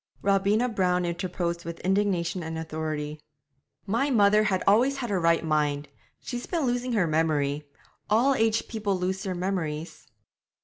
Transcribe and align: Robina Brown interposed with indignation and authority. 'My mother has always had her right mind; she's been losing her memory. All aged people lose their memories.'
Robina 0.23 0.67
Brown 0.67 1.05
interposed 1.05 1.63
with 1.63 1.79
indignation 1.81 2.41
and 2.41 2.57
authority. 2.57 3.21
'My 3.85 4.09
mother 4.09 4.45
has 4.45 4.63
always 4.65 4.97
had 4.97 5.11
her 5.11 5.19
right 5.19 5.45
mind; 5.45 5.89
she's 6.19 6.47
been 6.47 6.65
losing 6.65 6.93
her 6.93 7.05
memory. 7.05 7.67
All 8.09 8.33
aged 8.33 8.67
people 8.67 8.97
lose 8.97 9.21
their 9.21 9.35
memories.' 9.35 10.07